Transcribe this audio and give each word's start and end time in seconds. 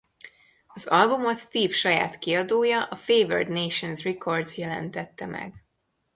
Az 0.67 0.85
albumot 0.87 1.37
Steve 1.37 1.73
saját 1.73 2.17
kiadója 2.19 2.83
a 2.83 2.95
Favored 2.95 3.49
Nations 3.49 4.03
Records 4.03 4.57
jelentette 4.57 5.25
meg. 5.25 5.63